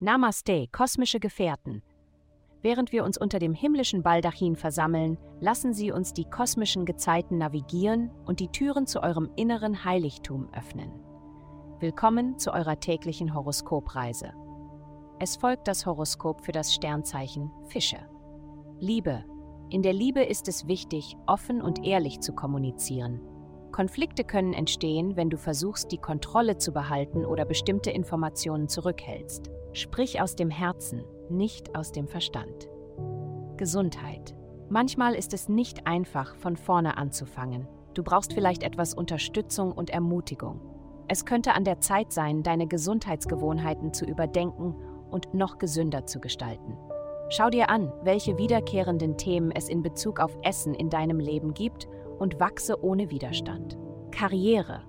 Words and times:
Namaste, 0.00 0.66
kosmische 0.72 1.20
Gefährten. 1.20 1.80
Während 2.60 2.92
wir 2.92 3.04
uns 3.04 3.18
unter 3.18 3.38
dem 3.38 3.54
himmlischen 3.54 4.02
Baldachin 4.02 4.56
versammeln, 4.56 5.16
lassen 5.40 5.74
Sie 5.74 5.92
uns 5.92 6.12
die 6.12 6.24
kosmischen 6.24 6.86
Gezeiten 6.86 7.38
navigieren 7.38 8.10
und 8.24 8.40
die 8.40 8.48
Türen 8.48 8.86
zu 8.86 9.02
eurem 9.02 9.30
inneren 9.36 9.84
Heiligtum 9.84 10.48
öffnen. 10.52 10.90
Willkommen 11.80 12.38
zu 12.38 12.52
eurer 12.52 12.78
täglichen 12.78 13.34
Horoskopreise. 13.34 14.32
Es 15.18 15.36
folgt 15.36 15.68
das 15.68 15.86
Horoskop 15.86 16.44
für 16.44 16.52
das 16.52 16.74
Sternzeichen 16.74 17.50
Fische. 17.66 17.98
Liebe. 18.80 19.24
In 19.70 19.82
der 19.82 19.92
Liebe 19.92 20.22
ist 20.22 20.48
es 20.48 20.66
wichtig, 20.66 21.16
offen 21.26 21.62
und 21.62 21.84
ehrlich 21.84 22.20
zu 22.20 22.32
kommunizieren. 22.32 23.20
Konflikte 23.72 24.22
können 24.22 24.52
entstehen, 24.52 25.16
wenn 25.16 25.30
du 25.30 25.38
versuchst, 25.38 25.90
die 25.90 25.98
Kontrolle 25.98 26.58
zu 26.58 26.72
behalten 26.72 27.24
oder 27.24 27.44
bestimmte 27.44 27.90
Informationen 27.90 28.68
zurückhältst. 28.68 29.50
Sprich 29.72 30.20
aus 30.20 30.36
dem 30.36 30.50
Herzen, 30.50 31.02
nicht 31.30 31.74
aus 31.74 31.90
dem 31.90 32.06
Verstand. 32.06 32.68
Gesundheit. 33.56 34.34
Manchmal 34.68 35.14
ist 35.14 35.32
es 35.34 35.48
nicht 35.48 35.86
einfach, 35.86 36.36
von 36.36 36.56
vorne 36.56 36.98
anzufangen. 36.98 37.66
Du 37.94 38.02
brauchst 38.02 38.32
vielleicht 38.32 38.62
etwas 38.62 38.94
Unterstützung 38.94 39.72
und 39.72 39.90
Ermutigung. 39.90 40.60
Es 41.08 41.24
könnte 41.24 41.54
an 41.54 41.64
der 41.64 41.80
Zeit 41.80 42.12
sein, 42.12 42.42
deine 42.42 42.66
Gesundheitsgewohnheiten 42.66 43.92
zu 43.92 44.04
überdenken 44.04 44.74
und 45.10 45.34
noch 45.34 45.58
gesünder 45.58 46.06
zu 46.06 46.20
gestalten. 46.20 46.76
Schau 47.28 47.48
dir 47.48 47.70
an, 47.70 47.92
welche 48.02 48.36
wiederkehrenden 48.36 49.16
Themen 49.16 49.50
es 49.50 49.68
in 49.68 49.82
Bezug 49.82 50.20
auf 50.20 50.36
Essen 50.42 50.74
in 50.74 50.90
deinem 50.90 51.18
Leben 51.18 51.54
gibt 51.54 51.88
und 52.22 52.38
wachse 52.38 52.82
ohne 52.82 53.10
Widerstand. 53.10 53.76
Karriere. 54.12 54.82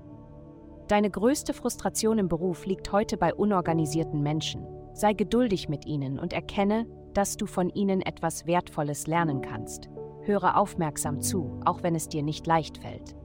Deine 0.87 1.09
größte 1.09 1.53
Frustration 1.53 2.19
im 2.19 2.29
Beruf 2.29 2.67
liegt 2.67 2.91
heute 2.91 3.17
bei 3.17 3.33
unorganisierten 3.33 4.21
Menschen. 4.21 4.67
Sei 4.93 5.13
geduldig 5.13 5.67
mit 5.67 5.87
ihnen 5.87 6.19
und 6.19 6.31
erkenne, 6.31 6.85
dass 7.15 7.35
du 7.35 7.47
von 7.47 7.71
ihnen 7.71 8.01
etwas 8.01 8.45
Wertvolles 8.45 9.07
lernen 9.07 9.41
kannst. 9.41 9.89
Höre 10.21 10.57
aufmerksam 10.57 11.21
zu, 11.21 11.59
auch 11.65 11.81
wenn 11.81 11.95
es 11.95 12.07
dir 12.07 12.21
nicht 12.21 12.45
leicht 12.45 12.77
fällt. 12.77 13.15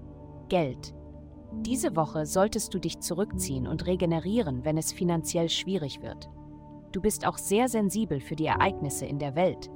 Geld. 0.48 0.94
Diese 1.60 1.94
Woche 1.94 2.24
solltest 2.24 2.72
du 2.72 2.78
dich 2.78 3.00
zurückziehen 3.00 3.66
und 3.66 3.86
regenerieren, 3.86 4.64
wenn 4.64 4.78
es 4.78 4.90
finanziell 4.90 5.50
schwierig 5.50 6.00
wird. 6.00 6.30
Du 6.92 7.02
bist 7.02 7.26
auch 7.26 7.36
sehr 7.36 7.68
sensibel 7.68 8.20
für 8.20 8.36
die 8.36 8.46
Ereignisse 8.46 9.04
in 9.04 9.18
der 9.18 9.36
Welt. 9.36 9.68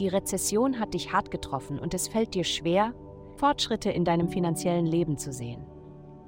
Die 0.00 0.08
Rezession 0.08 0.80
hat 0.80 0.94
dich 0.94 1.12
hart 1.12 1.30
getroffen 1.30 1.78
und 1.78 1.94
es 1.94 2.08
fällt 2.08 2.34
dir 2.34 2.44
schwer, 2.44 2.94
Fortschritte 3.38 3.90
in 3.90 4.04
deinem 4.04 4.28
finanziellen 4.28 4.86
Leben 4.86 5.16
zu 5.16 5.32
sehen. 5.32 5.64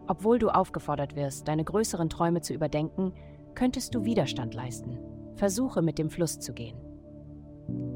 Obwohl 0.07 0.39
du 0.39 0.49
aufgefordert 0.49 1.17
wirst, 1.17 1.49
deine 1.49 1.65
größeren 1.65 2.09
Träume 2.09 2.41
zu 2.41 2.55
überdenken, 2.55 3.13
könntest 3.55 3.95
du 3.95 4.05
Widerstand 4.05 4.55
leisten. 4.55 4.99
Versuche 5.35 5.83
mit 5.83 5.99
dem 5.99 6.09
Fluss 6.09 6.39
zu 6.39 6.53
gehen. 6.53 6.79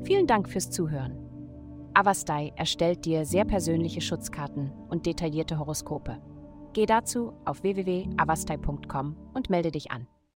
Vielen 0.05 0.27
Dank 0.27 0.49
fürs 0.49 0.71
Zuhören. 0.71 1.19
Avastai 1.95 2.53
erstellt 2.57 3.05
dir 3.05 3.25
sehr 3.25 3.45
persönliche 3.45 4.01
Schutzkarten 4.01 4.73
und 4.89 5.07
detaillierte 5.07 5.59
Horoskope. 5.59 6.19
Geh 6.73 6.87
dazu 6.87 7.35
auf 7.45 7.63
www.avastai.com 7.63 9.17
und 9.33 9.49
melde 9.49 9.71
dich 9.71 9.93
an. 9.93 10.09